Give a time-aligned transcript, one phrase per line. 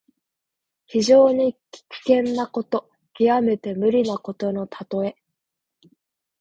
[0.87, 5.15] 非常に危険なこと、きわめて無理なことのたとえ。